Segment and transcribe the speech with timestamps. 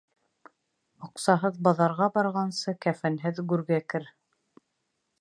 [1.07, 4.13] Аҡсаһыҙ баҙарға барғансы, кәфенһеҙ гүргә кер.